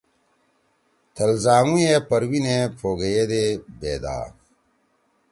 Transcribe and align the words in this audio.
تھل 1.15 1.31
زانگوئے 1.43 1.93
پروینے 2.09 2.57
پھوگیئی 2.77 3.15
ئے 3.17 3.23
دے 3.31 3.43
بیدا 3.79 4.17